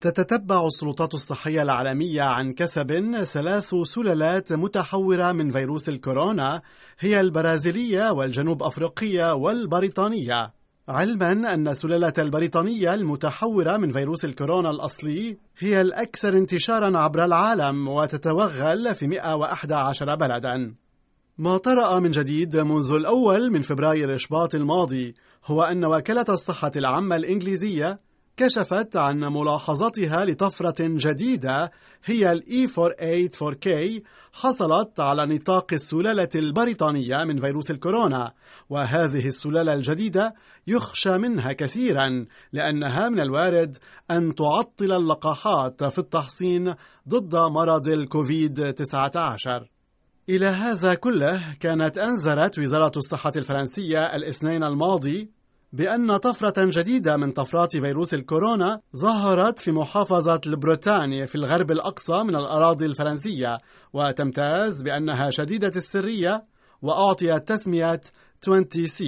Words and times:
تتتبع 0.00 0.66
السلطات 0.66 1.14
الصحية 1.14 1.62
العالمية 1.62 2.22
عن 2.22 2.52
كثب 2.52 3.14
ثلاث 3.24 3.74
سلالات 3.82 4.52
متحورة 4.52 5.32
من 5.32 5.50
فيروس 5.50 5.88
الكورونا 5.88 6.62
هي 6.98 7.20
البرازيلية 7.20 8.10
والجنوب 8.10 8.62
أفريقية 8.62 9.34
والبريطانية. 9.34 10.52
علما 10.88 11.54
أن 11.54 11.74
سلالة 11.74 12.12
البريطانية 12.18 12.94
المتحورة 12.94 13.76
من 13.76 13.90
فيروس 13.90 14.24
الكورونا 14.24 14.70
الأصلي 14.70 15.38
هي 15.58 15.80
الأكثر 15.80 16.36
انتشارا 16.36 16.98
عبر 16.98 17.24
العالم 17.24 17.88
وتتوغل 17.88 18.94
في 18.94 19.06
111 19.06 20.14
بلدا. 20.14 20.74
ما 21.38 21.56
طرأ 21.56 21.98
من 21.98 22.10
جديد 22.10 22.56
منذ 22.56 22.92
الأول 22.92 23.50
من 23.50 23.62
فبراير 23.62 24.14
إشباط 24.14 24.54
الماضي 24.54 25.14
هو 25.44 25.62
أن 25.62 25.84
وكالة 25.84 26.26
الصحة 26.28 26.72
العامة 26.76 27.16
الإنجليزية 27.16 28.05
كشفت 28.36 28.96
عن 28.96 29.20
ملاحظتها 29.20 30.24
لطفرة 30.24 30.74
جديدة 30.80 31.72
هي 32.04 32.32
ال 32.32 32.42
E484K 32.42 34.02
حصلت 34.32 35.00
على 35.00 35.26
نطاق 35.34 35.72
السلالة 35.72 36.28
البريطانية 36.34 37.24
من 37.24 37.40
فيروس 37.40 37.70
الكورونا 37.70 38.32
وهذه 38.70 39.26
السلالة 39.26 39.72
الجديدة 39.74 40.34
يخشى 40.66 41.18
منها 41.18 41.52
كثيرا 41.52 42.26
لأنها 42.52 43.08
من 43.08 43.20
الوارد 43.20 43.76
أن 44.10 44.34
تعطل 44.34 44.92
اللقاحات 44.92 45.84
في 45.84 45.98
التحصين 45.98 46.74
ضد 47.08 47.36
مرض 47.36 47.88
الكوفيد 47.88 48.72
19 48.72 49.70
إلى 50.28 50.46
هذا 50.46 50.94
كله 50.94 51.54
كانت 51.60 51.98
أنذرت 51.98 52.58
وزارة 52.58 52.92
الصحة 52.96 53.32
الفرنسية 53.36 54.16
الاثنين 54.16 54.64
الماضي 54.64 55.30
بأن 55.72 56.16
طفرة 56.16 56.54
جديدة 56.58 57.16
من 57.16 57.30
طفرات 57.30 57.76
فيروس 57.76 58.14
الكورونا 58.14 58.80
ظهرت 58.96 59.58
في 59.58 59.72
محافظة 59.72 60.40
البريطانيا 60.46 61.26
في 61.26 61.34
الغرب 61.34 61.70
الأقصى 61.70 62.22
من 62.22 62.36
الأراضي 62.36 62.86
الفرنسية 62.86 63.58
وتمتاز 63.92 64.82
بأنها 64.82 65.30
شديدة 65.30 65.72
السرية 65.76 66.44
وأعطيت 66.82 67.48
تسمية 67.48 68.00
20C 68.50 69.04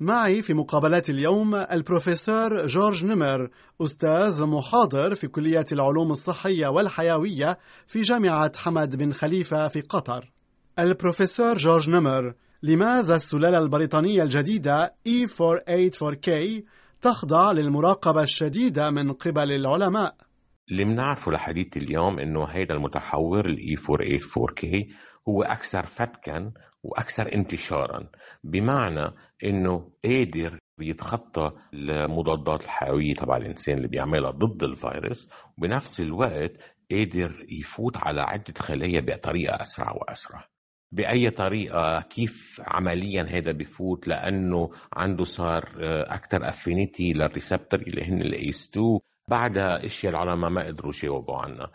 معي 0.00 0.42
في 0.42 0.54
مقابلات 0.54 1.10
اليوم 1.10 1.54
البروفيسور 1.54 2.66
جورج 2.66 3.04
نمر 3.04 3.50
أستاذ 3.80 4.44
محاضر 4.44 5.14
في 5.14 5.28
كلية 5.28 5.64
العلوم 5.72 6.12
الصحية 6.12 6.68
والحيوية 6.68 7.58
في 7.86 8.02
جامعة 8.02 8.52
حمد 8.56 8.96
بن 8.96 9.12
خليفة 9.12 9.68
في 9.68 9.80
قطر. 9.80 10.32
البروفيسور 10.78 11.56
جورج 11.56 11.90
نمر 11.90 12.34
لماذا 12.66 13.16
السلالة 13.16 13.58
البريطانية 13.58 14.22
الجديدة 14.22 14.94
E484K 15.08 16.30
تخضع 17.00 17.52
للمراقبة 17.52 18.22
الشديدة 18.22 18.90
من 18.90 19.12
قبل 19.12 19.52
العلماء؟ 19.52 20.16
اللي 20.70 20.84
بنعرفه 20.84 21.32
لحديث 21.32 21.76
اليوم 21.76 22.18
إنه 22.18 22.44
هيدا 22.44 22.74
المتحور 22.74 23.46
ال 23.46 23.56
E484K 23.56 24.92
هو 25.28 25.42
أكثر 25.42 25.86
فتكا 25.86 26.52
وأكثر 26.82 27.34
انتشارا 27.34 28.08
بمعنى 28.44 29.14
إنه 29.44 29.90
قادر 30.04 30.58
يتخطى 30.80 31.52
المضادات 31.74 32.64
الحيوية 32.64 33.14
تبع 33.14 33.36
الإنسان 33.36 33.76
اللي 33.76 33.88
بيعملها 33.88 34.30
ضد 34.30 34.62
الفيروس 34.62 35.28
وبنفس 35.58 36.00
الوقت 36.00 36.52
قادر 36.90 37.46
يفوت 37.48 37.96
على 37.96 38.20
عدة 38.20 38.54
خلايا 38.58 39.00
بطريقة 39.00 39.62
أسرع 39.62 39.92
وأسرع 39.92 40.53
بأي 40.94 41.30
طريقة 41.30 42.00
كيف 42.00 42.60
عمليا 42.64 43.22
هذا 43.22 43.52
بفوت 43.52 44.08
لأنه 44.08 44.70
عنده 44.92 45.24
صار 45.24 45.68
أكثر 46.06 46.48
affinity 46.48 47.12
لل 47.12 47.26
receptor 47.26 47.80
اللي 47.80 48.04
هن 48.04 48.20
ال 48.20 48.32
ACE 48.32 48.70
2 48.70 48.98
بعدها 49.28 49.84
إشياء 49.86 50.12
العلماء 50.12 50.50
ما 50.50 50.66
قدروا 50.66 50.92
يجاوبوا 50.94 51.36
عنها 51.36 51.70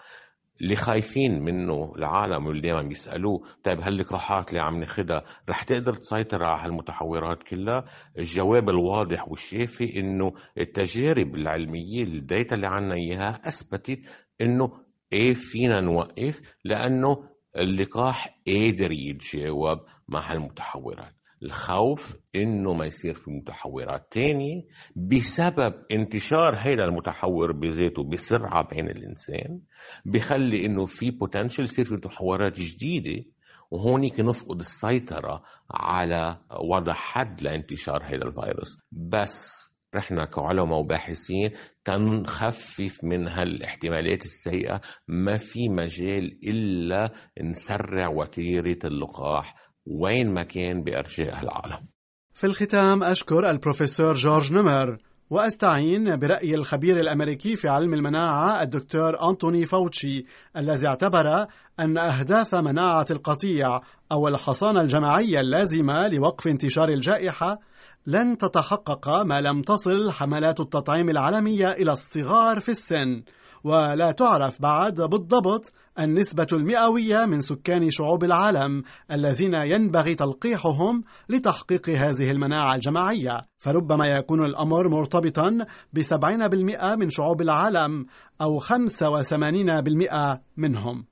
اللي 0.61 0.75
خايفين 0.75 1.43
منه 1.43 1.93
العالم 1.97 2.47
واللي 2.47 2.61
دائما 2.61 2.81
بيسألوه 2.81 3.43
طيب 3.63 3.79
هاللقاحات 3.81 4.49
اللي 4.49 4.59
عم 4.61 4.79
ناخذها 4.79 5.23
رح 5.49 5.63
تقدر 5.63 5.93
تسيطر 5.93 6.43
على 6.43 6.61
هالمتحورات 6.65 7.43
كلها؟ 7.43 7.85
الجواب 8.17 8.69
الواضح 8.69 9.27
والشافي 9.27 9.99
إنه 9.99 10.33
التجارب 10.57 11.35
العلمية 11.35 12.03
ال 12.03 12.14
data 12.14 12.55
اللي 12.55 12.67
عنا 12.67 12.93
إياها 12.95 13.41
أثبتت 13.47 13.99
إنه 14.41 14.71
إيه 15.13 15.33
فينا 15.33 15.81
نوقف 15.81 16.55
لأنه 16.65 17.29
اللقاح 17.57 18.39
قادر 18.47 18.91
يتجاوب 18.91 19.79
مع 20.07 20.31
هالمتحورات 20.31 21.13
الخوف 21.43 22.15
إنه 22.35 22.73
ما 22.73 22.85
يصير 22.85 23.13
في 23.13 23.31
متحورات 23.31 24.07
تانية 24.11 24.63
بسبب 24.95 25.73
انتشار 25.91 26.55
هذا 26.57 26.83
المتحور 26.83 27.51
بذاته 27.51 28.03
بسرعة 28.03 28.67
بين 28.67 28.89
الإنسان 28.89 29.59
بخلي 30.05 30.65
إنه 30.65 30.85
في 30.85 31.11
بوتنشل 31.11 31.63
يصير 31.63 31.85
في 31.85 31.93
متحورات 31.93 32.59
جديدة 32.59 33.25
وهونيك 33.71 34.19
نفقد 34.19 34.59
السيطرة 34.59 35.43
على 35.71 36.37
وضع 36.71 36.93
حد 36.93 37.41
لانتشار 37.41 38.03
هذا 38.03 38.25
الفيروس. 38.25 38.81
بس 38.91 39.68
رحنا 39.95 40.25
كعلماء 40.25 40.79
وباحثين 40.79 41.51
تنخفف 41.83 43.03
من 43.03 43.27
هالاحتمالات 43.27 44.25
السيئة. 44.25 44.81
ما 45.07 45.37
في 45.37 45.69
مجال 45.69 46.39
إلا 46.49 47.11
نسرع 47.43 48.07
وتيرة 48.07 48.79
اللقاح. 48.83 49.55
وين 49.85 50.33
ما 50.33 50.43
كان 50.43 50.83
بأرجاء 50.83 51.43
العالم. 51.43 51.87
في 52.33 52.43
الختام 52.43 53.03
أشكر 53.03 53.49
البروفيسور 53.49 54.13
جورج 54.13 54.53
نمر. 54.53 54.97
وأستعين 55.29 56.15
برأي 56.15 56.55
الخبير 56.55 56.99
الأمريكي 56.99 57.55
في 57.55 57.67
علم 57.67 57.93
المناعة 57.93 58.61
الدكتور 58.61 59.29
أنتوني 59.29 59.65
فوتشي 59.65 60.25
الذي 60.57 60.87
اعتبر 60.87 61.45
أن 61.79 61.97
أهداف 61.97 62.55
مناعة 62.55 63.05
القطيع 63.11 63.81
أو 64.11 64.27
الحصانة 64.27 64.81
الجماعية 64.81 65.39
اللازمة 65.39 66.07
لوقف 66.07 66.47
انتشار 66.47 66.89
الجائحة 66.89 67.59
لن 68.07 68.37
تتحقق 68.37 69.09
ما 69.09 69.41
لم 69.41 69.61
تصل 69.61 70.11
حملات 70.11 70.59
التطعيم 70.59 71.09
العالمية 71.09 71.71
إلى 71.71 71.93
الصغار 71.93 72.59
في 72.59 72.69
السن. 72.69 73.23
ولا 73.63 74.11
تعرف 74.11 74.61
بعد 74.61 75.01
بالضبط 75.01 75.73
النسبة 75.99 76.47
المئوية 76.53 77.25
من 77.25 77.41
سكان 77.41 77.91
شعوب 77.91 78.23
العالم 78.23 78.83
الذين 79.11 79.53
ينبغي 79.53 80.15
تلقيحهم 80.15 81.03
لتحقيق 81.29 81.89
هذه 81.89 82.31
المناعة 82.31 82.75
الجماعية. 82.75 83.45
فربما 83.59 84.05
يكون 84.05 84.45
الأمر 84.45 84.87
مرتبطا 84.89 85.65
بسبعين 85.93 86.47
بالمئة 86.47 86.95
من 86.95 87.09
شعوب 87.09 87.41
العالم 87.41 88.05
أو 88.41 88.59
خمسة 88.59 89.09
وثمانين 89.09 89.81
بالمئة 89.81 90.41
منهم. 90.57 91.08